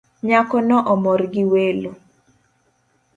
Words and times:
Nyako 0.27 0.57
no 0.67 0.77
omor 0.93 1.21
gi 1.31 1.43
welo 1.51 1.91